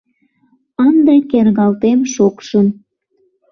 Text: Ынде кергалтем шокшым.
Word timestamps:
Ынде 0.87 1.15
кергалтем 1.31 1.99
шокшым. 2.13 2.67